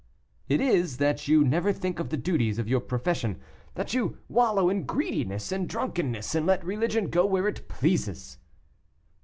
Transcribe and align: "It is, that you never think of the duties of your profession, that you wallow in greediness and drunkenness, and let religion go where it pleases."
"It 0.49 0.59
is, 0.61 0.97
that 0.97 1.27
you 1.27 1.43
never 1.43 1.71
think 1.71 1.99
of 1.99 2.09
the 2.09 2.17
duties 2.17 2.57
of 2.57 2.67
your 2.67 2.79
profession, 2.79 3.39
that 3.75 3.93
you 3.93 4.17
wallow 4.29 4.67
in 4.67 4.87
greediness 4.87 5.51
and 5.51 5.69
drunkenness, 5.69 6.33
and 6.33 6.47
let 6.47 6.65
religion 6.65 7.11
go 7.11 7.23
where 7.23 7.47
it 7.47 7.67
pleases." 7.69 8.39